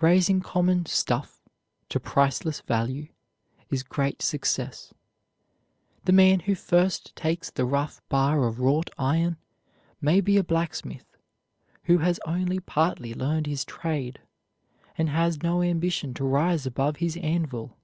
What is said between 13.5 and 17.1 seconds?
trade, and has no ambition to rise above